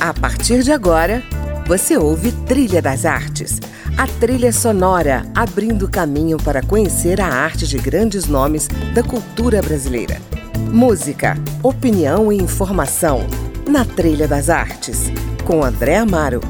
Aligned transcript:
A 0.00 0.14
partir 0.14 0.62
de 0.62 0.72
agora, 0.72 1.22
você 1.66 1.94
ouve 1.94 2.32
Trilha 2.32 2.80
das 2.80 3.04
Artes, 3.04 3.60
a 3.98 4.06
trilha 4.06 4.50
sonora 4.50 5.26
abrindo 5.34 5.86
caminho 5.90 6.38
para 6.38 6.62
conhecer 6.62 7.20
a 7.20 7.26
arte 7.26 7.68
de 7.68 7.76
grandes 7.76 8.24
nomes 8.24 8.66
da 8.94 9.02
cultura 9.02 9.60
brasileira. 9.60 10.16
Música, 10.72 11.36
opinião 11.62 12.32
e 12.32 12.38
informação 12.38 13.26
na 13.68 13.84
Trilha 13.84 14.26
das 14.26 14.48
Artes, 14.48 15.12
com 15.44 15.62
André 15.62 15.98
Amaro. 15.98 16.40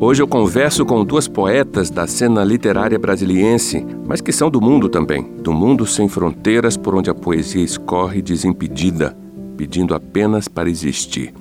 Hoje 0.00 0.20
eu 0.20 0.26
converso 0.26 0.84
com 0.84 1.04
duas 1.04 1.28
poetas 1.28 1.90
da 1.90 2.08
cena 2.08 2.42
literária 2.42 2.98
brasiliense, 2.98 3.86
mas 4.04 4.20
que 4.20 4.32
são 4.32 4.50
do 4.50 4.60
mundo 4.60 4.88
também, 4.88 5.22
do 5.36 5.52
mundo 5.52 5.86
sem 5.86 6.08
fronteiras 6.08 6.76
por 6.76 6.92
onde 6.92 7.08
a 7.08 7.14
poesia 7.14 7.62
escorre 7.62 8.20
desimpedida, 8.20 9.21
pedindo 9.56 9.94
apenas 9.94 10.48
para 10.48 10.70
existir. 10.70 11.32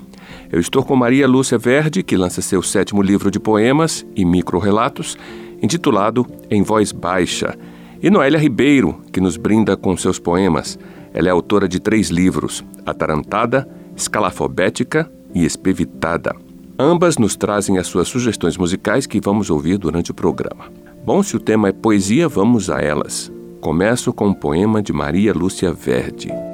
Eu 0.52 0.60
estou 0.60 0.84
com 0.84 0.96
Maria 0.96 1.28
Lúcia 1.28 1.58
Verde, 1.58 2.04
que 2.04 2.18
lança 2.18 2.42
seu 2.42 2.62
sétimo 2.62 3.02
livro 3.02 3.32
de 3.32 3.40
poemas 3.40 4.06
e 4.16 4.26
microrelatos, 4.26 5.18
intitulado 5.62 6.26
Em 6.50 6.62
Voz 6.62 6.92
Baixa, 6.92 7.58
e 8.02 8.10
Noélia 8.10 8.40
Ribeiro, 8.40 9.00
que 9.14 9.22
nos 9.22 9.38
brinda 9.38 9.78
com 9.78 9.96
seus 9.96 10.20
poemas. 10.20 10.78
Ela 11.14 11.30
é 11.30 11.32
autora 11.32 11.68
de 11.68 11.80
três 11.80 12.10
livros: 12.10 12.64
Atarantada, 12.86 13.68
Escalafobética 13.96 15.10
e 15.34 15.46
Espevitada. 15.46 16.36
Ambas 16.78 17.18
nos 17.18 17.36
trazem 17.36 17.78
as 17.78 17.88
suas 17.88 18.08
sugestões 18.08 18.58
musicais 18.58 19.06
que 19.06 19.22
vamos 19.22 19.50
ouvir 19.50 19.78
durante 19.78 20.12
o 20.12 20.16
programa. 20.16 20.66
Bom, 21.06 21.22
se 21.22 21.36
o 21.36 21.40
tema 21.40 21.70
é 21.70 21.72
poesia, 21.72 22.28
vamos 22.28 22.70
a 22.70 22.82
elas. 22.82 23.32
Começo 23.60 24.12
com 24.12 24.28
um 24.28 24.34
poema 24.34 24.82
de 24.82 24.92
Maria 24.92 25.34
Lúcia 25.34 25.72
Verde. 25.72 26.51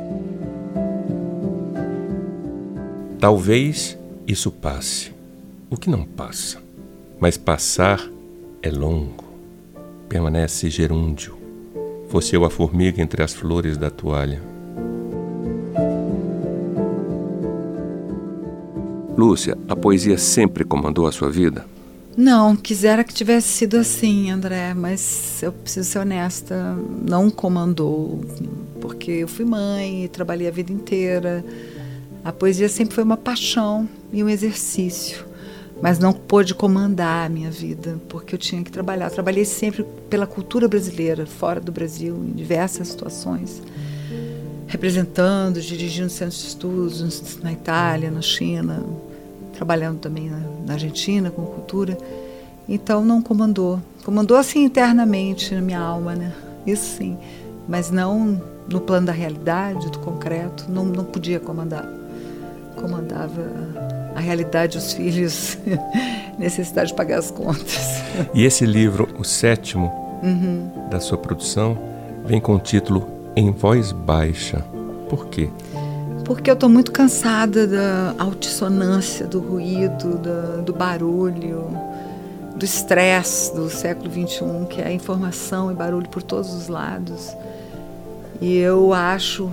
Talvez 3.19 3.97
isso 4.27 4.51
passe, 4.51 5.11
o 5.71 5.75
que 5.75 5.89
não 5.89 6.03
passa, 6.05 6.61
mas 7.19 7.35
passar 7.35 8.07
é 8.61 8.69
longo. 8.69 9.23
Permanece 10.07 10.69
gerúndio. 10.69 11.35
Fosse 12.09 12.35
eu 12.35 12.45
a 12.45 12.49
formiga 12.49 13.01
entre 13.01 13.23
as 13.23 13.33
flores 13.33 13.75
da 13.75 13.89
toalha. 13.89 14.39
Lúcia, 19.17 19.57
a 19.67 19.75
poesia 19.75 20.19
sempre 20.19 20.63
comandou 20.63 21.07
a 21.07 21.11
sua 21.11 21.31
vida? 21.31 21.65
Não, 22.15 22.55
quisera 22.55 23.03
que 23.03 23.13
tivesse 23.13 23.47
sido 23.47 23.77
assim, 23.77 24.29
André, 24.29 24.75
mas 24.75 25.41
eu 25.41 25.51
preciso 25.51 25.89
ser 25.89 25.99
honesta, 25.99 26.75
não 27.03 27.31
comandou, 27.31 28.21
porque 28.79 29.11
eu 29.11 29.27
fui 29.27 29.43
mãe 29.43 30.03
e 30.05 30.07
trabalhei 30.07 30.47
a 30.47 30.51
vida 30.51 30.71
inteira. 30.71 31.43
A 32.27 32.33
poesia 32.33 32.67
sempre 32.67 32.93
foi 32.93 33.05
uma 33.05 33.15
paixão 33.15 33.87
e 34.11 34.21
um 34.21 34.27
exercício, 34.27 35.25
mas 35.81 35.97
não 35.97 36.11
pôde 36.11 36.53
comandar 36.53 37.25
a 37.25 37.29
minha 37.29 37.49
vida, 37.49 38.01
porque 38.09 38.35
eu 38.35 38.37
tinha 38.37 38.61
que 38.61 38.69
trabalhar. 38.69 39.05
Eu 39.05 39.11
trabalhei 39.11 39.45
sempre 39.45 39.85
pela 40.09 40.27
cultura 40.27 40.67
brasileira, 40.67 41.25
fora 41.25 41.61
do 41.61 41.71
Brasil, 41.71 42.17
em 42.17 42.33
diversas 42.33 42.89
situações, 42.89 43.61
representando, 44.67 45.61
dirigindo 45.61 46.09
centros 46.09 46.41
de 46.41 46.47
estudos 46.49 47.39
na 47.41 47.53
Itália, 47.53 48.11
na 48.11 48.21
China, 48.21 48.83
trabalhando 49.53 49.99
também 49.99 50.29
na, 50.29 50.41
na 50.65 50.73
Argentina 50.73 51.31
com 51.31 51.45
cultura. 51.45 51.97
Então 52.67 53.05
não 53.05 53.21
comandou. 53.21 53.81
Comandou 54.03 54.35
assim 54.35 54.65
internamente 54.65 55.55
na 55.55 55.61
minha 55.61 55.79
alma, 55.79 56.13
né? 56.13 56.33
Isso 56.65 56.97
sim. 56.97 57.17
Mas 57.69 57.89
não 57.89 58.41
no 58.67 58.81
plano 58.81 59.07
da 59.07 59.13
realidade, 59.13 59.89
do 59.89 59.99
concreto, 59.99 60.65
não, 60.69 60.83
não 60.83 61.05
podia 61.05 61.39
comandar. 61.39 61.87
Comandava 62.77 63.43
a 64.15 64.19
realidade, 64.19 64.77
os 64.77 64.93
filhos, 64.93 65.57
necessidade 66.39 66.89
de 66.89 66.95
pagar 66.95 67.19
as 67.19 67.29
contas. 67.29 68.01
E 68.33 68.43
esse 68.43 68.65
livro, 68.65 69.09
o 69.19 69.23
sétimo 69.23 69.91
uhum. 70.23 70.69
da 70.89 70.99
sua 70.99 71.17
produção, 71.17 71.77
vem 72.25 72.39
com 72.39 72.55
o 72.55 72.59
título 72.59 73.07
Em 73.35 73.51
Voz 73.51 73.91
Baixa. 73.91 74.63
Por 75.09 75.27
quê? 75.27 75.49
porque 76.27 76.49
eu 76.49 76.55
estou 76.55 76.67
muito 76.67 76.91
cansada 76.91 77.65
da 77.65 78.13
altissonância, 78.19 79.25
do 79.25 79.39
ruído, 79.39 80.17
da, 80.17 80.57
do 80.57 80.73
barulho, 80.73 81.69
do 82.53 82.65
estresse 82.65 83.55
do 83.55 83.69
século 83.69 84.11
XXI, 84.11 84.67
que 84.69 84.81
é 84.81 84.91
informação 84.91 85.71
e 85.71 85.73
barulho 85.73 86.09
por 86.09 86.21
todos 86.21 86.53
os 86.53 86.67
lados. 86.67 87.33
E 88.41 88.57
eu 88.57 88.93
acho 88.93 89.49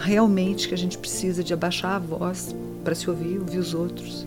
realmente 0.00 0.68
que 0.68 0.74
a 0.74 0.78
gente 0.78 0.96
precisa 0.96 1.42
de 1.42 1.52
abaixar 1.52 1.92
a 1.92 1.98
voz 1.98 2.54
para 2.84 2.94
se 2.94 3.08
ouvir, 3.08 3.38
ouvir 3.38 3.58
os 3.58 3.74
outros. 3.74 4.26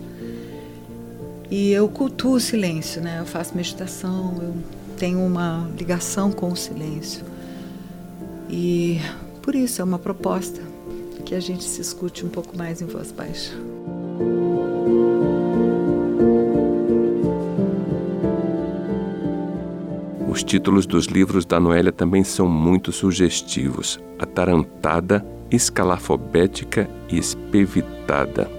E 1.50 1.70
eu 1.72 1.88
cultuo 1.88 2.34
o 2.34 2.40
silêncio, 2.40 3.02
né? 3.02 3.18
Eu 3.20 3.26
faço 3.26 3.54
meditação, 3.56 4.34
eu 4.40 4.54
tenho 4.96 5.18
uma 5.20 5.68
ligação 5.76 6.30
com 6.32 6.50
o 6.50 6.56
silêncio. 6.56 7.24
E 8.48 9.00
por 9.42 9.54
isso 9.54 9.80
é 9.80 9.84
uma 9.84 9.98
proposta 9.98 10.60
que 11.24 11.34
a 11.34 11.40
gente 11.40 11.64
se 11.64 11.80
escute 11.80 12.26
um 12.26 12.28
pouco 12.28 12.56
mais 12.56 12.82
em 12.82 12.86
voz 12.86 13.10
baixa. 13.10 13.52
Os 20.28 20.42
títulos 20.42 20.86
dos 20.86 21.06
livros 21.06 21.44
da 21.44 21.60
Noélia 21.60 21.92
também 21.92 22.24
são 22.24 22.48
muito 22.48 22.92
sugestivos: 22.92 23.98
Atarantada, 24.18 25.24
Escalafobética 25.52 26.88
e 27.08 27.18
Espevitada. 27.18 28.50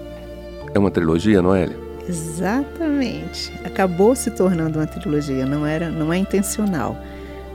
É 0.73 0.79
uma 0.79 0.91
trilogia, 0.91 1.41
Noélia? 1.41 1.77
Exatamente. 2.07 3.51
Acabou 3.63 4.15
se 4.15 4.29
tornando 4.31 4.79
uma 4.79 4.87
trilogia, 4.87 5.45
não 5.45 5.65
era, 5.65 5.89
não 5.89 6.11
é 6.11 6.17
intencional. 6.17 6.97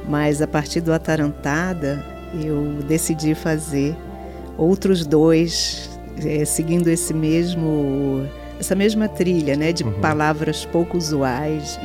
Mas 0.08 0.42
a 0.42 0.46
partir 0.46 0.80
do 0.80 0.92
Atarantada, 0.92 2.04
eu 2.42 2.78
decidi 2.86 3.34
fazer 3.34 3.96
outros 4.56 5.06
dois 5.06 5.98
é, 6.24 6.44
seguindo 6.44 6.88
esse 6.88 7.14
mesmo 7.14 8.26
essa 8.58 8.74
mesma 8.74 9.08
trilha, 9.08 9.56
né, 9.56 9.72
de 9.72 9.84
uhum. 9.84 10.00
palavras 10.00 10.64
pouco 10.64 10.98
usuais 10.98 11.78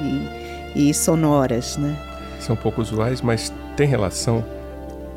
e, 0.76 0.90
e 0.90 0.94
sonoras, 0.94 1.78
né? 1.78 1.96
São 2.40 2.56
pouco 2.56 2.82
usuais, 2.82 3.22
mas 3.22 3.54
tem 3.78 3.88
relação 3.88 4.44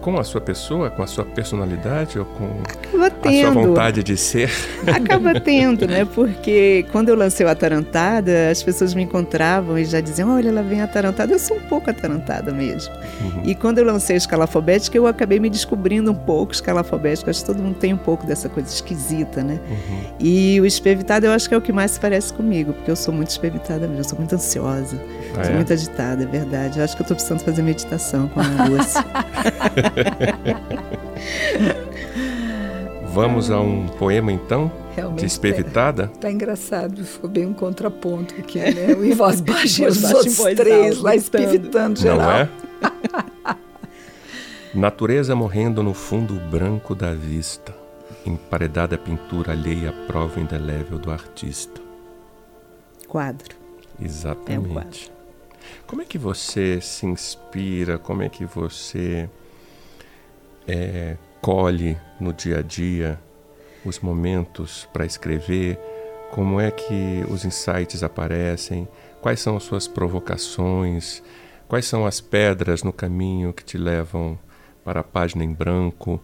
com 0.06 0.20
a 0.20 0.22
sua 0.22 0.40
pessoa, 0.40 0.88
com 0.88 1.02
a 1.02 1.06
sua 1.08 1.24
personalidade 1.24 2.16
ou 2.16 2.24
com 2.24 2.62
a 2.96 3.28
sua 3.28 3.50
vontade 3.50 4.04
de 4.04 4.16
ser? 4.16 4.48
Acaba 4.86 5.34
tendo, 5.42 5.84
né? 5.84 6.04
Porque 6.04 6.86
quando 6.92 7.08
eu 7.08 7.16
lancei 7.16 7.44
o 7.44 7.48
Atarantada, 7.48 8.48
as 8.48 8.62
pessoas 8.62 8.94
me 8.94 9.02
encontravam 9.02 9.76
e 9.76 9.84
já 9.84 10.00
diziam: 10.00 10.32
olha, 10.32 10.50
ela 10.50 10.62
vem 10.62 10.80
atarantada. 10.80 11.32
Eu 11.32 11.40
sou 11.40 11.56
um 11.56 11.60
pouco 11.62 11.90
atarantada 11.90 12.52
mesmo. 12.52 12.94
Uhum. 13.20 13.42
E 13.46 13.56
quando 13.56 13.78
eu 13.78 13.84
lancei 13.84 14.14
a 14.14 14.16
escalafobética, 14.18 14.96
eu 14.96 15.08
acabei 15.08 15.40
me 15.40 15.50
descobrindo 15.50 16.12
um 16.12 16.14
pouco 16.14 16.52
escalafobética. 16.52 17.32
Acho 17.32 17.40
que 17.40 17.46
todo 17.46 17.60
mundo 17.60 17.74
tem 17.74 17.92
um 17.92 17.98
pouco 17.98 18.24
dessa 18.28 18.48
coisa 18.48 18.68
esquisita, 18.68 19.42
né? 19.42 19.58
Uhum. 19.68 20.04
E 20.20 20.60
o 20.60 20.66
espevitado 20.66 21.26
eu 21.26 21.32
acho 21.32 21.48
que 21.48 21.54
é 21.56 21.58
o 21.58 21.60
que 21.60 21.72
mais 21.72 21.90
se 21.90 21.98
parece 21.98 22.32
comigo, 22.32 22.72
porque 22.74 22.92
eu 22.92 22.96
sou 22.96 23.12
muito 23.12 23.30
espevitada 23.30 23.88
mesmo, 23.88 23.98
eu 23.98 24.04
sou 24.04 24.18
muito 24.18 24.36
ansiosa, 24.36 24.96
ah, 25.32 25.42
sou 25.42 25.52
é? 25.52 25.56
muito 25.56 25.72
agitada, 25.72 26.22
é 26.22 26.26
verdade. 26.26 26.78
Eu 26.78 26.84
acho 26.84 26.94
que 26.94 27.02
eu 27.02 27.04
estou 27.04 27.16
precisando 27.16 27.40
fazer 27.40 27.62
meditação 27.62 28.28
com 28.28 28.38
a 28.38 28.68
Lúcia. 28.68 29.04
Vamos 33.16 33.50
a 33.50 33.60
um 33.60 33.86
poema 33.86 34.30
então? 34.30 34.70
Realmente. 34.94 35.20
De 35.20 35.26
espevitada? 35.26 36.08
Tá, 36.08 36.20
tá, 36.20 36.30
engraçado, 36.30 37.02
ficou 37.04 37.30
bem 37.30 37.46
um 37.46 37.54
contraponto 37.54 38.34
aqui, 38.38 38.58
né? 38.58 38.94
O 38.94 39.02
em 39.04 39.12
voz 39.12 39.40
baixa 39.40 39.84
e 39.84 39.86
os 39.86 40.04
outros 40.04 40.36
três 40.54 41.00
lá 41.00 41.16
espevitando 41.16 41.98
geral. 41.98 42.18
Não 42.18 42.30
é? 42.30 42.48
Natureza 44.74 45.34
morrendo 45.34 45.82
no 45.82 45.94
fundo 45.94 46.34
branco 46.50 46.94
da 46.94 47.14
vista, 47.14 47.74
emparedada 48.26 48.98
pintura 48.98 49.52
alheia 49.52 49.88
à 49.88 50.06
prova 50.06 50.38
indelével 50.38 50.98
do 50.98 51.10
artista. 51.10 51.80
Quadro. 53.08 53.56
Exatamente. 53.98 54.52
É 54.52 54.58
um 54.58 54.74
quadro. 54.74 55.00
Como 55.86 56.02
é 56.02 56.04
que 56.04 56.18
você 56.18 56.82
se 56.82 57.06
inspira? 57.06 57.98
Como 57.98 58.22
é 58.22 58.28
que 58.28 58.44
você 58.44 59.26
é, 60.66 61.16
colhe 61.40 61.96
no 62.20 62.32
dia 62.32 62.58
a 62.58 62.62
dia 62.62 63.20
os 63.84 64.00
momentos 64.00 64.88
para 64.92 65.06
escrever, 65.06 65.78
como 66.32 66.60
é 66.60 66.70
que 66.70 67.24
os 67.30 67.44
insights 67.44 68.02
aparecem, 68.02 68.88
quais 69.20 69.40
são 69.40 69.56
as 69.56 69.62
suas 69.62 69.86
provocações, 69.86 71.22
quais 71.68 71.86
são 71.86 72.04
as 72.04 72.20
pedras 72.20 72.82
no 72.82 72.92
caminho 72.92 73.52
que 73.52 73.64
te 73.64 73.78
levam 73.78 74.38
para 74.84 75.00
a 75.00 75.04
página 75.04 75.44
em 75.44 75.52
branco. 75.52 76.20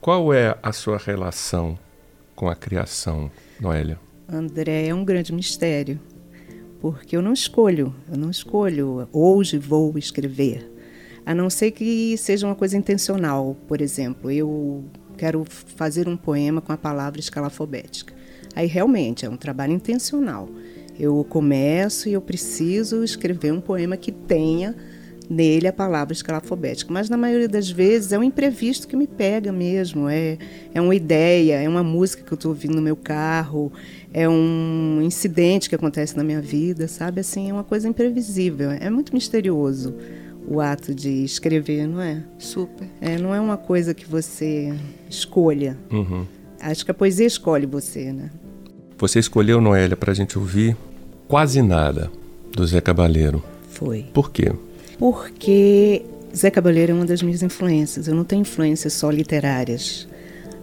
Qual 0.00 0.32
é 0.32 0.56
a 0.62 0.72
sua 0.72 0.98
relação 0.98 1.78
com 2.34 2.48
a 2.48 2.54
criação, 2.54 3.30
Noélia? 3.60 3.98
André, 4.28 4.88
é 4.88 4.94
um 4.94 5.04
grande 5.04 5.32
mistério, 5.32 6.00
porque 6.80 7.16
eu 7.16 7.22
não 7.22 7.32
escolho, 7.32 7.94
eu 8.10 8.16
não 8.16 8.30
escolho, 8.30 9.08
hoje 9.12 9.58
vou 9.58 9.96
escrever 9.98 10.71
a 11.24 11.34
não 11.34 11.48
ser 11.48 11.70
que 11.70 12.16
seja 12.16 12.46
uma 12.46 12.54
coisa 12.54 12.76
intencional. 12.76 13.56
Por 13.66 13.80
exemplo, 13.80 14.30
eu 14.30 14.84
quero 15.16 15.44
fazer 15.44 16.08
um 16.08 16.16
poema 16.16 16.60
com 16.60 16.72
a 16.72 16.76
palavra 16.76 17.20
escalafobética. 17.20 18.12
Aí 18.54 18.66
realmente 18.66 19.24
é 19.24 19.30
um 19.30 19.36
trabalho 19.36 19.72
intencional. 19.72 20.48
Eu 20.98 21.24
começo 21.28 22.08
e 22.08 22.12
eu 22.12 22.20
preciso 22.20 23.02
escrever 23.02 23.52
um 23.52 23.60
poema 23.60 23.96
que 23.96 24.12
tenha 24.12 24.76
nele 25.30 25.66
a 25.66 25.72
palavra 25.72 26.12
escalafobética. 26.12 26.92
Mas 26.92 27.08
na 27.08 27.16
maioria 27.16 27.48
das 27.48 27.70
vezes 27.70 28.12
é 28.12 28.18
um 28.18 28.22
imprevisto 28.22 28.86
que 28.86 28.94
me 28.94 29.06
pega 29.06 29.50
mesmo. 29.50 30.08
É, 30.08 30.36
é 30.74 30.80
uma 30.80 30.94
ideia, 30.94 31.62
é 31.62 31.68
uma 31.68 31.82
música 31.82 32.22
que 32.22 32.32
eu 32.32 32.34
estou 32.34 32.50
ouvindo 32.50 32.74
no 32.74 32.82
meu 32.82 32.96
carro, 32.96 33.72
é 34.12 34.28
um 34.28 35.00
incidente 35.02 35.68
que 35.68 35.74
acontece 35.74 36.16
na 36.16 36.22
minha 36.24 36.40
vida, 36.40 36.86
sabe? 36.88 37.20
Assim, 37.20 37.48
é 37.48 37.52
uma 37.52 37.64
coisa 37.64 37.88
imprevisível. 37.88 38.70
É 38.70 38.90
muito 38.90 39.14
misterioso 39.14 39.94
o 40.46 40.60
ato 40.60 40.94
de 40.94 41.24
escrever, 41.24 41.86
não 41.86 42.00
é? 42.00 42.22
Super. 42.38 42.88
É, 43.00 43.18
não 43.18 43.34
é 43.34 43.40
uma 43.40 43.56
coisa 43.56 43.94
que 43.94 44.06
você 44.06 44.74
escolha. 45.08 45.76
Uhum. 45.90 46.26
Acho 46.60 46.84
que 46.84 46.90
a 46.90 46.94
poesia 46.94 47.26
escolhe 47.26 47.66
você, 47.66 48.12
né? 48.12 48.30
Você 48.98 49.18
escolheu, 49.18 49.60
Noélia, 49.60 49.96
para 49.96 50.12
a 50.12 50.14
gente 50.14 50.38
ouvir 50.38 50.76
Quase 51.26 51.62
Nada, 51.62 52.10
do 52.52 52.66
Zé 52.66 52.80
Cabaleiro. 52.80 53.42
Foi. 53.68 54.04
Por 54.12 54.30
quê? 54.30 54.52
Porque 54.98 56.04
Zé 56.34 56.50
Cabaleiro 56.50 56.92
é 56.92 56.94
uma 56.94 57.06
das 57.06 57.22
minhas 57.22 57.42
influências. 57.42 58.06
Eu 58.06 58.14
não 58.14 58.24
tenho 58.24 58.42
influências 58.42 58.92
só 58.92 59.10
literárias. 59.10 60.06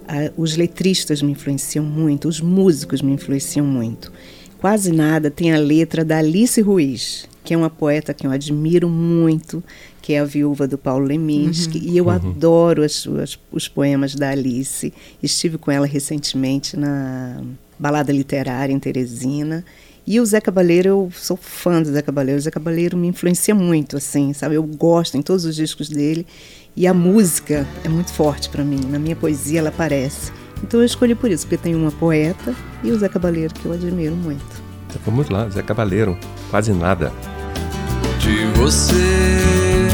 Ah, 0.08 0.32
os 0.38 0.56
letristas 0.56 1.22
me 1.22 1.32
influenciam 1.32 1.84
muito, 1.84 2.28
os 2.28 2.40
músicos 2.40 3.02
me 3.02 3.12
influenciam 3.12 3.66
muito. 3.66 4.12
Quase 4.60 4.92
nada 4.92 5.30
tem 5.30 5.54
a 5.54 5.58
letra 5.58 6.04
da 6.04 6.18
Alice 6.18 6.60
Ruiz, 6.62 7.28
que 7.50 7.54
é 7.56 7.58
uma 7.58 7.72
poeta 7.72 8.14
que 8.14 8.28
eu 8.28 8.32
admiro 8.32 8.88
muito, 8.88 9.64
que 10.04 10.14
é 10.14 10.20
a 10.20 10.24
viúva 10.24 10.68
do 10.68 10.78
Paulo 10.78 11.04
Leminski, 11.04 11.80
uhum. 11.80 11.84
e 11.84 11.98
eu 11.98 12.06
uhum. 12.06 12.12
adoro 12.12 12.84
as, 12.84 13.08
as, 13.24 13.40
os 13.52 13.68
poemas 13.68 14.14
da 14.14 14.30
Alice. 14.30 14.94
Estive 15.24 15.58
com 15.58 15.72
ela 15.72 15.88
recentemente 15.88 16.78
na 16.78 17.42
balada 17.80 18.14
literária 18.14 18.72
em 18.72 18.78
Teresina. 18.78 19.66
E 20.06 20.20
o 20.20 20.26
Zé 20.28 20.40
Cabaleiro, 20.40 20.90
eu 20.90 21.12
sou 21.12 21.36
fã 21.36 21.82
do 21.82 21.92
Zé 21.92 22.04
Cabaleiro. 22.04 22.38
O 22.38 22.42
Zé 22.44 22.52
Cabaleiro 22.52 22.96
me 22.96 23.08
influencia 23.08 23.56
muito, 23.56 23.98
assim, 23.98 24.32
sabe? 24.32 24.54
Eu 24.54 24.62
gosto 24.62 25.18
em 25.18 25.24
todos 25.24 25.44
os 25.44 25.56
discos 25.56 25.90
dele. 25.90 26.28
E 26.76 26.86
a 26.86 26.94
música 26.94 27.66
é 27.84 27.90
muito 27.90 28.14
forte 28.14 28.48
para 28.48 28.64
mim. 28.64 28.80
Na 28.92 29.00
minha 29.00 29.16
poesia 29.16 29.58
ela 29.58 29.70
aparece. 29.70 30.32
Então 30.62 30.82
eu 30.82 30.86
escolhi 30.86 31.16
por 31.16 31.32
isso, 31.32 31.48
porque 31.48 31.58
tem 31.58 31.74
uma 31.74 31.92
poeta 31.92 32.54
e 32.84 32.92
o 32.92 33.00
Zé 33.00 33.10
Cabaleiro, 33.10 33.56
que 33.56 33.66
eu 33.66 33.74
admiro 33.74 34.16
muito. 34.16 34.46
Então 34.88 35.02
vamos 35.04 35.30
lá, 35.30 35.50
Zé 35.50 35.64
Cabaleiro, 35.64 36.16
quase 36.52 36.72
nada. 36.74 37.12
De 38.20 38.46
você 38.60 39.88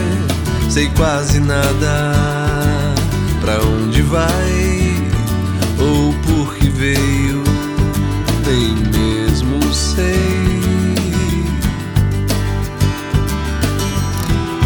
sei 0.69 0.89
quase 0.89 1.39
nada. 1.39 2.13
Pra 3.41 3.59
onde 3.61 4.01
vai 4.01 5.11
ou 5.79 6.13
por 6.25 6.55
que 6.55 6.69
veio, 6.69 7.43
nem 8.45 8.85
sei. 9.75 10.61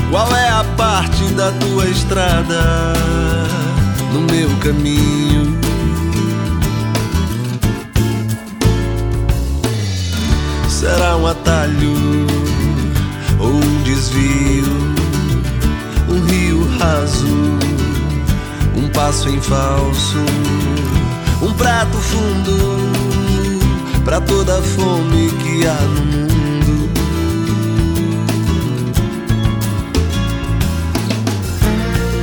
Qual 0.10 0.36
é 0.36 0.50
a 0.50 0.64
parte 0.78 1.24
da 1.34 1.52
tua 1.52 1.86
estrada 1.88 2.94
no 4.14 4.22
meu 4.22 4.50
caminho? 4.58 5.60
Será 10.68 11.18
um 11.18 11.28
atalho 11.28 12.19
desvio? 14.00 14.96
Um 16.08 16.26
rio 16.26 16.66
raso, 16.80 17.28
um 18.76 18.88
passo 18.94 19.28
em 19.28 19.42
falso, 19.42 20.18
um 21.42 21.54
prato 21.54 21.98
fundo 21.98 22.92
para 24.06 24.22
toda 24.22 24.58
a 24.58 24.62
fome 24.62 25.30
que 25.44 25.68
há 25.68 25.82
no 25.82 26.02
mundo. 26.02 26.90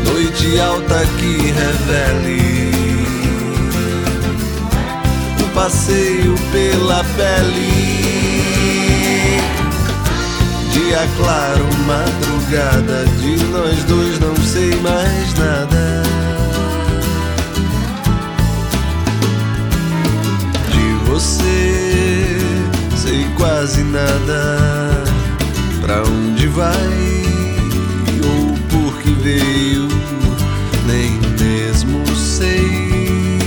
Noite 0.04 0.58
alta 0.58 1.06
que 1.18 1.52
revele 1.52 2.72
um 5.44 5.48
passeio 5.54 6.34
pela 6.50 7.04
pele. 7.04 7.95
Dia 10.86 11.04
claro, 11.16 11.66
madrugada, 11.84 13.04
de 13.18 13.42
nós 13.46 13.82
dois 13.86 14.20
não 14.20 14.36
sei 14.36 14.70
mais 14.82 15.34
nada. 15.34 16.04
você 21.06 22.38
sei 22.96 23.26
quase 23.36 23.82
nada. 23.82 25.02
Pra 25.80 26.04
onde 26.04 26.46
vai 26.46 27.24
ou 28.24 28.56
por 28.70 28.96
que 29.02 29.10
veio 29.10 29.88
nem 30.86 31.18
mesmo 31.36 32.06
sei. 32.14 33.40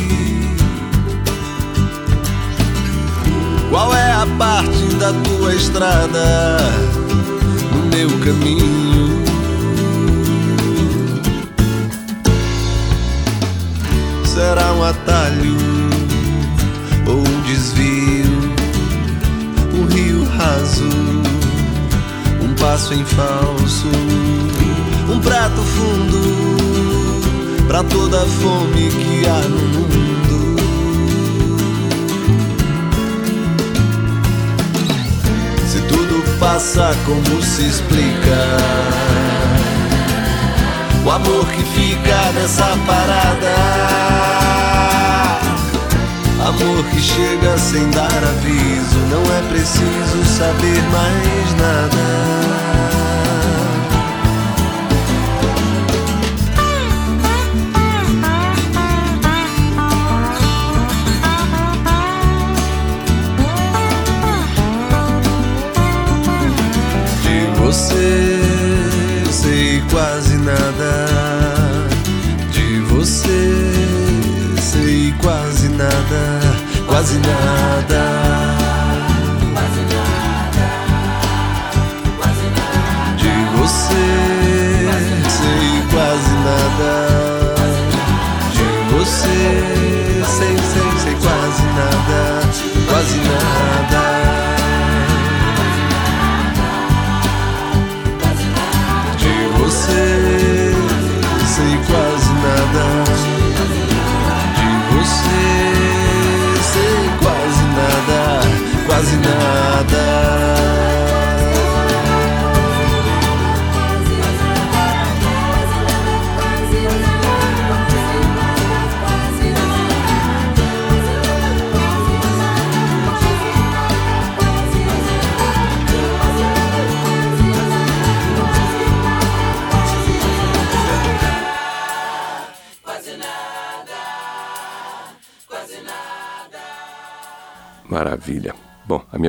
Qual 3.70 3.96
é 3.96 4.12
a 4.12 4.28
parte 4.38 4.94
da 4.96 5.14
tua 5.14 5.56
estrada 5.56 6.99
meu 8.00 8.10
caminho 8.20 9.26
será 14.24 14.72
um 14.72 14.84
atalho 14.86 15.58
ou 17.06 17.18
um 17.18 17.42
desvio, 17.42 18.54
um 19.74 19.86
rio 19.94 20.24
raso, 20.24 20.88
um 22.42 22.56
passo 22.56 22.94
em 22.94 23.04
falso, 23.04 23.90
um 25.14 25.20
prato 25.20 25.62
fundo 25.62 27.28
para 27.68 27.84
toda 27.84 28.24
a 28.24 28.26
fome 28.26 28.90
que 28.92 29.28
há 29.28 29.42
no 29.50 29.60
mundo. 29.78 30.09
Passa, 36.40 36.92
como 37.06 37.42
se 37.42 37.68
explica? 37.68 38.38
O 41.06 41.10
amor 41.10 41.46
que 41.48 41.64
fica 41.64 42.32
nessa 42.34 42.66
parada 42.86 44.00
Amor 46.50 46.84
que 46.86 47.00
chega 47.00 47.58
sem 47.58 47.90
dar 47.92 48.24
aviso, 48.24 48.98
não 49.12 49.22
é 49.22 49.42
preciso 49.50 50.26
saber 50.26 50.82
mais 50.92 51.54
nada. 51.62 52.89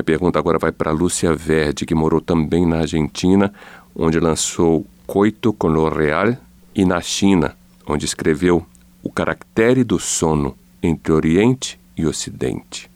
Minha 0.01 0.03
pergunta 0.03 0.39
agora 0.39 0.57
vai 0.57 0.71
para 0.71 0.91
Lúcia 0.91 1.35
Verde, 1.35 1.85
que 1.85 1.93
morou 1.93 2.19
também 2.19 2.65
na 2.65 2.79
Argentina, 2.79 3.53
onde 3.95 4.19
lançou 4.19 4.85
Coito 5.05 5.53
con 5.53 5.73
lo 5.73 5.89
Real, 5.89 6.35
e 6.73 6.83
na 6.85 6.99
China, 7.01 7.55
onde 7.85 8.05
escreveu 8.05 8.65
O 9.03 9.11
Caractere 9.11 9.83
do 9.83 9.99
Sono 9.99 10.55
entre 10.81 11.13
Oriente 11.13 11.79
e 11.95 12.05
Ocidente. 12.05 12.89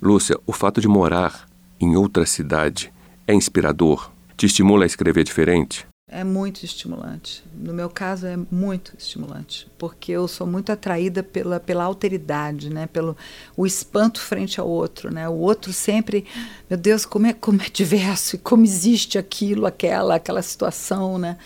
Lúcia, 0.00 0.38
o 0.46 0.52
fato 0.52 0.80
de 0.80 0.86
morar 0.86 1.48
em 1.80 1.96
outra 1.96 2.24
cidade 2.24 2.92
é 3.26 3.34
inspirador? 3.34 4.10
Te 4.36 4.46
estimula 4.46 4.84
a 4.84 4.86
escrever 4.86 5.24
diferente? 5.24 5.86
É 6.06 6.22
muito 6.22 6.66
estimulante. 6.66 7.42
No 7.54 7.72
meu 7.72 7.88
caso 7.88 8.26
é 8.26 8.36
muito 8.50 8.92
estimulante, 8.98 9.66
porque 9.78 10.12
eu 10.12 10.28
sou 10.28 10.46
muito 10.46 10.70
atraída 10.70 11.22
pela, 11.22 11.58
pela 11.58 11.84
alteridade, 11.84 12.68
né? 12.68 12.86
Pelo 12.86 13.16
o 13.56 13.66
espanto 13.66 14.20
frente 14.20 14.60
ao 14.60 14.68
outro, 14.68 15.10
né? 15.10 15.26
O 15.26 15.32
outro 15.32 15.72
sempre, 15.72 16.26
meu 16.68 16.78
Deus, 16.78 17.06
como 17.06 17.26
é 17.26 17.32
como 17.32 17.62
é 17.62 17.70
diverso 17.72 18.36
e 18.36 18.38
como 18.38 18.64
existe 18.64 19.16
aquilo, 19.16 19.64
aquela, 19.64 20.16
aquela 20.16 20.42
situação, 20.42 21.16
né? 21.16 21.38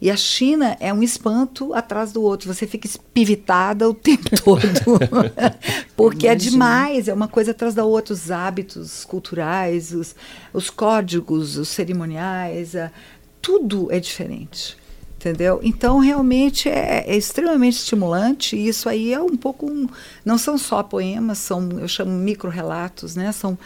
E 0.00 0.12
a 0.12 0.16
China 0.16 0.76
é 0.78 0.92
um 0.92 1.02
espanto 1.02 1.74
atrás 1.74 2.12
do 2.12 2.22
outro. 2.22 2.52
Você 2.54 2.66
fica 2.66 2.86
espivitada 2.86 3.88
o 3.88 3.92
tempo 3.92 4.30
todo. 4.42 4.62
Porque 5.96 6.28
é 6.28 6.36
demais, 6.36 7.08
é 7.08 7.14
uma 7.14 7.26
coisa 7.26 7.50
atrás 7.50 7.74
da 7.74 7.84
outra. 7.84 8.14
Os 8.14 8.30
hábitos 8.30 9.04
culturais, 9.04 9.92
os, 9.92 10.14
os 10.52 10.70
códigos, 10.70 11.56
os 11.56 11.68
cerimoniais, 11.68 12.76
a, 12.76 12.92
tudo 13.40 13.88
é 13.90 14.00
diferente. 14.00 14.76
Entendeu? 15.16 15.58
Então, 15.64 15.98
realmente 15.98 16.68
é, 16.68 17.04
é, 17.08 17.16
extremamente 17.16 17.78
estimulante. 17.78 18.56
E 18.56 18.68
isso 18.68 18.88
aí 18.88 19.12
é 19.12 19.20
um 19.20 19.36
pouco. 19.36 19.66
Um, 19.66 19.88
não 20.24 20.38
são 20.38 20.56
só 20.56 20.80
poemas, 20.82 21.38
são, 21.38 21.68
eu 21.72 21.88
chamo 21.88 22.12
micro-relatos, 22.12 23.16
né? 23.16 23.32
São 23.32 23.58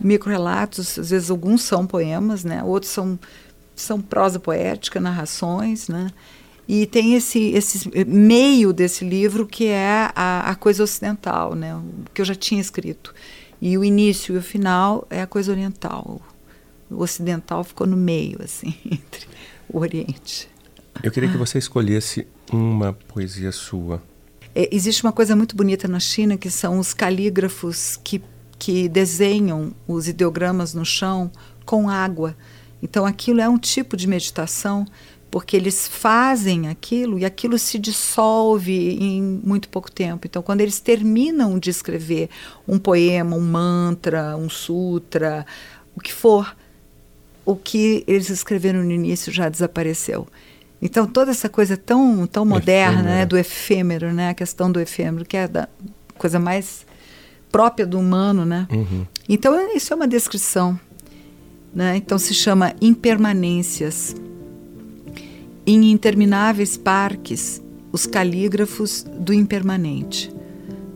micro-relatos, 0.00 0.98
às 0.98 1.10
vezes 1.10 1.30
alguns 1.30 1.62
são 1.62 1.86
poemas, 1.86 2.42
né? 2.42 2.62
Outros 2.64 2.90
são 2.90 3.18
são 3.76 4.00
prosa 4.00 4.40
poética, 4.40 4.98
narrações, 4.98 5.86
né? 5.86 6.10
E 6.66 6.86
tem 6.86 7.14
esse, 7.14 7.50
esse 7.50 7.88
meio 8.06 8.72
desse 8.72 9.04
livro 9.04 9.46
que 9.46 9.66
é 9.66 10.10
a, 10.16 10.50
a 10.50 10.54
coisa 10.56 10.82
ocidental, 10.82 11.54
né? 11.54 11.76
O 11.76 11.84
que 12.12 12.20
eu 12.20 12.24
já 12.24 12.34
tinha 12.34 12.60
escrito. 12.60 13.14
E 13.60 13.78
o 13.78 13.84
início 13.84 14.34
e 14.34 14.38
o 14.38 14.42
final 14.42 15.06
é 15.08 15.22
a 15.22 15.26
coisa 15.26 15.52
oriental. 15.52 16.20
O 16.90 17.02
ocidental 17.02 17.64
ficou 17.64 17.86
no 17.86 17.96
meio, 17.96 18.40
assim, 18.42 18.74
entre 18.90 19.26
o 19.68 19.78
Oriente. 19.78 20.48
Eu 21.02 21.10
queria 21.10 21.30
que 21.30 21.36
você 21.36 21.58
escolhesse 21.58 22.26
uma 22.52 22.92
poesia 22.92 23.52
sua. 23.52 24.02
É, 24.54 24.68
existe 24.74 25.02
uma 25.02 25.12
coisa 25.12 25.36
muito 25.36 25.54
bonita 25.54 25.86
na 25.86 26.00
China 26.00 26.36
que 26.36 26.50
são 26.50 26.78
os 26.78 26.94
calígrafos 26.94 28.00
que, 28.02 28.22
que 28.58 28.88
desenham 28.88 29.74
os 29.86 30.08
ideogramas 30.08 30.72
no 30.72 30.84
chão 30.84 31.30
com 31.64 31.90
água. 31.90 32.36
Então 32.82 33.04
aquilo 33.04 33.40
é 33.40 33.48
um 33.48 33.58
tipo 33.58 33.96
de 33.96 34.06
meditação, 34.06 34.86
porque 35.30 35.56
eles 35.56 35.86
fazem 35.86 36.68
aquilo 36.68 37.18
e 37.18 37.24
aquilo 37.24 37.58
se 37.58 37.78
dissolve 37.78 38.96
em 38.98 39.22
muito 39.22 39.68
pouco 39.68 39.90
tempo. 39.90 40.26
Então 40.26 40.42
quando 40.42 40.62
eles 40.62 40.80
terminam 40.80 41.58
de 41.58 41.68
escrever 41.68 42.30
um 42.66 42.78
poema, 42.78 43.36
um 43.36 43.40
mantra, 43.40 44.36
um 44.36 44.48
sutra, 44.48 45.44
o 45.94 46.00
que 46.00 46.12
for, 46.12 46.56
o 47.46 47.56
que 47.56 48.04
eles 48.06 48.28
escreveram 48.28 48.82
no 48.82 48.90
início 48.90 49.32
já 49.32 49.48
desapareceu. 49.48 50.26
Então 50.82 51.06
toda 51.06 51.30
essa 51.30 51.48
coisa 51.48 51.76
tão 51.76 52.26
tão 52.26 52.44
moderna, 52.44 53.02
né, 53.02 53.26
do 53.26 53.38
efêmero, 53.38 54.12
né, 54.12 54.28
a 54.28 54.34
questão 54.34 54.70
do 54.70 54.78
efêmero, 54.78 55.24
que 55.24 55.38
é 55.38 55.48
da 55.48 55.66
coisa 56.18 56.38
mais 56.38 56.84
própria 57.50 57.86
do 57.86 57.98
humano, 57.98 58.44
né? 58.44 58.68
Uhum. 58.70 59.06
Então 59.26 59.74
isso 59.74 59.92
é 59.92 59.96
uma 59.96 60.06
descrição 60.06 60.78
né? 61.76 61.94
Então 61.94 62.18
se 62.18 62.32
chama 62.32 62.72
Impermanências. 62.80 64.16
Em 65.66 65.90
intermináveis 65.90 66.74
parques, 66.74 67.60
os 67.92 68.06
calígrafos 68.06 69.02
do 69.02 69.34
impermanente. 69.34 70.32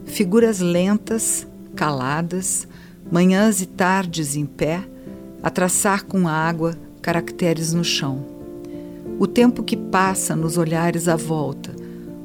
Figuras 0.06 0.60
lentas, 0.60 1.46
caladas, 1.76 2.66
manhãs 3.12 3.60
e 3.60 3.66
tardes 3.66 4.36
em 4.36 4.46
pé, 4.46 4.82
a 5.42 5.50
traçar 5.50 6.04
com 6.04 6.28
água 6.28 6.76
caracteres 7.00 7.72
no 7.72 7.84
chão. 7.84 8.24
O 9.18 9.26
tempo 9.26 9.62
que 9.62 9.76
passa 9.76 10.36
nos 10.36 10.56
olhares 10.56 11.08
à 11.08 11.16
volta, 11.16 11.74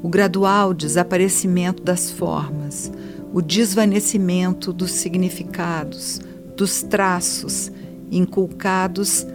o 0.02 0.10
gradual 0.10 0.74
desaparecimento 0.74 1.82
das 1.82 2.12
formas, 2.12 2.92
o 3.34 3.42
desvanecimento 3.42 4.72
dos 4.72 4.92
significados, 4.92 6.22
dos 6.56 6.82
traços 6.84 7.72
inculcados 8.12 9.26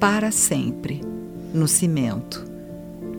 para 0.00 0.30
sempre 0.30 1.02
no 1.52 1.68
cimento. 1.68 2.44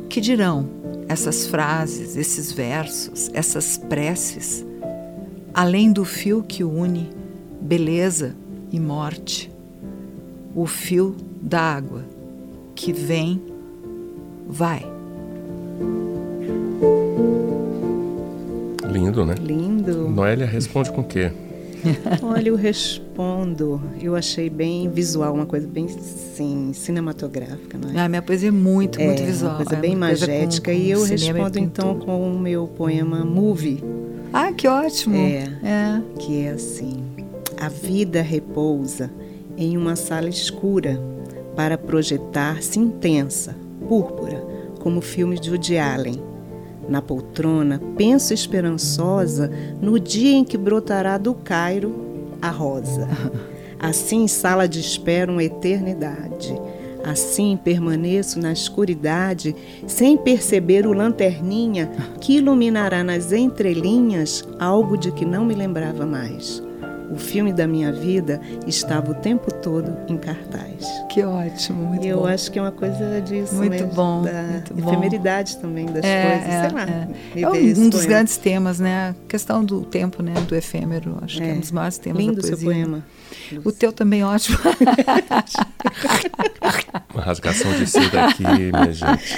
Que 0.10 0.20
dirão 0.20 0.70
essas 1.08 1.48
frases, 1.48 2.18
esses 2.18 2.52
versos, 2.52 3.30
essas 3.34 3.78
preces, 3.78 4.66
além 5.54 5.92
do 5.92 6.04
fio 6.04 6.44
que 6.44 6.64
une 6.64 7.10
beleza 7.62 8.36
e 8.72 8.80
morte, 8.80 9.55
o 10.56 10.66
fio 10.66 11.16
da 11.42 11.60
água 11.60 12.04
que 12.74 12.94
vem, 12.94 13.42
vai. 14.48 14.86
Lindo, 18.90 19.26
né? 19.26 19.36
Lindo. 19.42 20.10
Noélia 20.10 20.46
responde 20.46 20.92
com 20.92 21.02
o 21.02 21.04
quê? 21.04 21.32
Olha, 22.24 22.50
eu 22.50 22.56
respondo. 22.56 23.82
Eu 24.02 24.16
achei 24.16 24.50
bem 24.50 24.90
visual, 24.90 25.34
uma 25.34 25.46
coisa 25.46 25.68
bem 25.68 25.88
sim, 25.88 26.72
cinematográfica, 26.74 27.78
não 27.78 27.92
é? 27.92 28.04
Ah, 28.04 28.10
minha 28.10 28.22
poesia 28.22 28.48
é 28.48 28.52
muito, 28.52 29.00
muito 29.00 29.22
é, 29.22 29.26
visual. 29.26 29.52
Uma 29.52 29.58
coisa 29.58 29.76
é 29.76 29.80
bem 29.80 29.96
uma 29.96 30.08
magética. 30.08 30.38
Coisa 30.38 30.62
com, 30.62 30.66
com 30.66 30.72
e 30.72 30.92
eu 30.92 31.04
respondo 31.04 31.60
então 31.60 32.00
com 32.00 32.32
o 32.32 32.40
meu 32.40 32.68
poema 32.68 33.26
Movie. 33.26 33.84
Ah, 34.32 34.52
que 34.52 34.68
ótimo! 34.68 35.16
É, 35.16 35.50
é. 35.64 36.02
Que 36.18 36.46
é 36.46 36.50
assim: 36.52 37.04
A 37.58 37.70
vida 37.70 38.22
repousa 38.22 39.12
em 39.58 39.78
uma 39.78 39.96
sala 39.96 40.30
escura 40.30 41.00
para 41.56 41.78
projetar-se 41.78 42.80
intensa, 42.80 43.56
púrpura, 43.88 44.44
como 44.80 45.02
filmes 45.02 45.40
de 45.40 45.50
Woody 45.50 45.78
Allen 45.78 46.36
na 46.88 47.02
poltrona, 47.02 47.82
penso 47.98 48.34
esperançosa 48.34 49.52
no 49.82 50.00
dia 50.00 50.36
em 50.36 50.44
que 50.44 50.58
brotará 50.58 51.18
do 51.18 51.34
Cairo 51.34 51.96
a 52.42 52.50
rosa. 52.50 53.08
Assim, 53.80 54.28
sala 54.28 54.68
de 54.68 54.80
espera 54.80 55.32
uma 55.32 55.44
eternidade. 55.44 56.60
Assim 57.04 57.56
permaneço 57.56 58.40
na 58.40 58.52
escuridade, 58.52 59.56
sem 59.86 60.18
perceber 60.18 60.88
o 60.88 60.94
lanterninha 60.94 61.92
que 62.20 62.38
iluminará 62.38 63.04
nas 63.04 63.32
entrelinhas 63.32 64.44
algo 64.60 64.98
de 64.98 65.12
que 65.12 65.24
não 65.24 65.46
me 65.46 65.54
lembrava 65.54 66.06
mais 66.06 66.64
o 67.12 67.18
filme 67.18 67.52
da 67.54 67.68
minha 67.68 67.92
vida 67.92 68.40
estava 68.68 69.12
o 69.12 69.16
tempo 69.16 69.52
todo 69.54 69.98
em 70.08 70.18
cartaz. 70.18 70.86
Que 71.10 71.24
ótimo, 71.24 71.84
muito 71.86 72.06
e 72.06 72.10
eu 72.10 72.20
bom. 72.20 72.28
acho 72.28 72.52
que 72.52 72.60
é 72.60 72.62
uma 72.62 72.72
coisa 72.72 73.22
disso 73.22 73.56
muito 73.56 73.72
mesmo, 73.72 73.88
bom, 73.94 74.22
da 74.24 74.44
muito 74.44 74.78
efemeridade 74.78 75.56
bom. 75.56 75.62
também 75.62 75.86
das 75.86 76.04
é, 76.04 76.30
coisas, 76.30 76.48
é, 76.48 76.62
sei 76.62 76.70
lá. 76.78 76.84
É, 76.84 77.08
é 77.42 77.50
um, 77.50 77.56
um 77.86 77.90
dos 77.90 78.06
grandes 78.06 78.38
temas, 78.38 78.80
né? 78.80 79.10
A 79.10 79.16
questão 79.28 79.64
do 79.64 79.82
tempo, 79.82 80.22
né? 80.22 80.34
Do 80.48 80.56
efêmero, 80.56 81.18
acho 81.22 81.38
que 81.38 81.44
é 81.44 81.54
um 81.54 81.60
dos 81.60 81.72
maiores 81.72 81.98
temas 81.98 82.20
Lindo 82.20 82.36
da 82.36 82.42
poesia. 82.42 82.58
seu 82.58 82.66
poema. 82.66 83.04
O 83.64 83.72
teu 83.72 83.94
também 83.94 84.22
é 84.22 84.26
ótimo. 84.26 84.58
Uma 87.14 87.22
rasgação 87.24 87.72
de 87.74 87.86
seda 87.88 88.26
aqui, 88.26 88.44
minha 88.44 88.92
gente. 88.92 89.36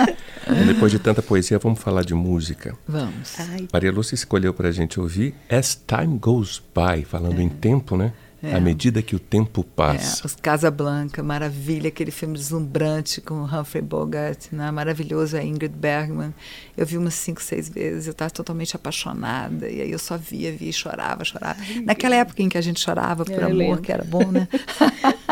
Depois 0.66 0.92
de 0.92 1.00
tanta 1.00 1.22
poesia, 1.22 1.60
vamos 1.60 1.80
falar 1.80 2.04
de 2.04 2.14
música. 2.14 2.76
Vamos. 2.88 3.40
Ai. 3.40 3.68
Maria 3.72 3.92
Lúcia 3.92 4.16
escolheu 4.16 4.54
para 4.54 4.70
a 4.70 4.72
gente 4.72 5.00
ouvir 5.00 5.34
As 5.50 5.76
Time 5.76 6.18
Goes 6.18 6.62
By, 6.74 7.04
falando 7.04 7.40
é. 7.40 7.44
em 7.44 7.50
tempo, 7.50 7.98
né? 7.98 8.14
É. 8.42 8.54
À 8.54 8.60
medida 8.60 9.02
que 9.02 9.16
o 9.16 9.20
tempo 9.20 9.64
passa. 9.64 10.22
É, 10.22 10.26
os 10.26 10.36
Casablanca, 10.36 11.24
maravilha, 11.24 11.88
aquele 11.88 12.12
filme 12.12 12.38
deslumbrante 12.38 13.20
com 13.20 13.44
Humphrey 13.44 13.82
Bogart, 13.82 14.52
né? 14.52 14.70
maravilhoso, 14.70 15.36
a 15.36 15.44
Ingrid 15.44 15.74
Bergman. 15.76 16.34
Eu 16.78 16.86
vi 16.86 17.00
umas 17.00 17.16
cinco, 17.16 17.42
seis 17.42 17.68
vezes, 17.68 18.06
eu 18.06 18.12
estava 18.12 18.30
totalmente 18.30 18.76
apaixonada, 18.76 19.68
e 19.68 19.82
aí 19.82 19.92
eu 19.92 19.98
só 19.98 20.18
via, 20.18 20.52
via 20.52 20.70
e 20.70 20.74
chorava, 20.74 21.26
chorava. 21.26 21.60
Naquela 21.84 22.16
época 22.16 22.44
em 22.44 22.50
que 22.50 22.58
a 22.58 22.62
gente 22.62 22.80
chorava 22.80 23.26
por 23.26 23.44
amor, 23.44 23.56
lembro. 23.56 23.82
que 23.82 23.92
era 23.92 24.04
bom, 24.04 24.32
né? 24.32 24.48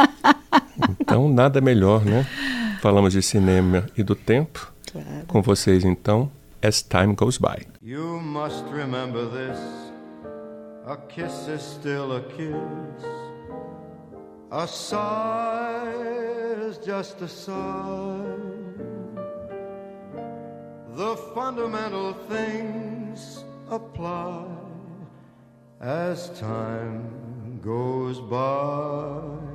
então, 0.99 1.29
nada 1.29 1.61
melhor, 1.61 2.03
né? 2.03 2.25
Falamos 2.81 3.13
de 3.13 3.21
cinema 3.21 3.85
e 3.95 4.01
do 4.01 4.15
tempo. 4.15 4.74
Claro. 4.95 5.25
Com 5.27 5.41
vocês, 5.41 5.83
então, 5.83 6.31
As 6.61 6.81
Time 6.81 7.15
Goes 7.15 7.37
By. 7.37 7.67
You 7.81 8.21
must 8.21 8.63
remember 8.71 9.25
this. 9.29 9.59
A 10.87 10.95
kiss 10.95 11.49
is 11.49 11.61
still 11.61 12.15
a 12.15 12.21
kiss. 12.21 13.03
A 14.51 14.65
sigh 14.65 15.91
is 16.65 16.77
just 16.77 17.21
a 17.21 17.27
sigh. 17.27 18.23
The 20.95 21.17
fundamental 21.33 22.13
things 22.29 23.43
apply 23.69 24.47
as 25.81 26.29
time 26.39 27.59
goes 27.61 28.21
by. 28.21 29.54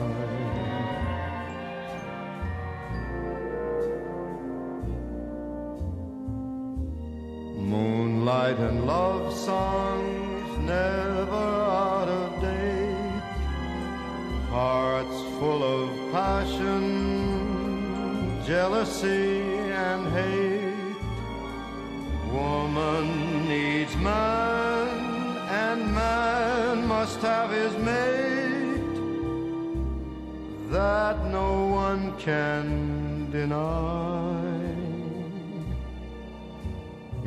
And 8.59 8.85
love 8.85 9.33
songs 9.33 10.57
never 10.59 11.31
out 11.31 12.09
of 12.09 12.41
date. 12.41 13.23
Hearts 14.49 15.21
full 15.39 15.63
of 15.63 15.89
passion, 16.11 16.83
jealousy, 18.45 19.39
and 19.71 20.05
hate. 20.11 20.97
Woman 22.33 23.47
needs 23.47 23.95
man, 23.95 24.87
and 25.49 25.93
man 25.93 26.85
must 26.87 27.21
have 27.21 27.51
his 27.51 27.73
mate. 27.77 28.97
That 30.71 31.25
no 31.27 31.67
one 31.67 32.17
can 32.17 33.31
deny. 33.31 34.50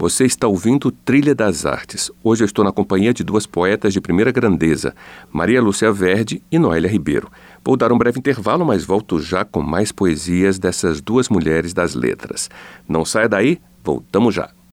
Você 0.00 0.24
está 0.24 0.48
ouvindo 0.48 0.90
Trilha 0.90 1.34
das 1.34 1.66
Artes. 1.66 2.10
Hoje 2.24 2.42
eu 2.42 2.46
estou 2.46 2.64
na 2.64 2.72
companhia 2.72 3.12
de 3.12 3.22
duas 3.22 3.44
poetas 3.44 3.92
de 3.92 4.00
primeira 4.00 4.32
grandeza, 4.32 4.94
Maria 5.30 5.60
Lúcia 5.60 5.92
Verde 5.92 6.42
e 6.50 6.58
Noélia 6.58 6.88
Ribeiro. 6.88 7.30
Vou 7.62 7.76
dar 7.76 7.92
um 7.92 7.98
breve 7.98 8.18
intervalo, 8.18 8.64
mas 8.64 8.82
volto 8.82 9.20
já 9.20 9.44
com 9.44 9.60
mais 9.60 9.92
poesias 9.92 10.58
dessas 10.58 11.02
duas 11.02 11.28
mulheres 11.28 11.74
das 11.74 11.94
letras. 11.94 12.48
Não 12.88 13.04
saia 13.04 13.28
daí, 13.28 13.60
voltamos 13.84 14.34
já. 14.34 14.48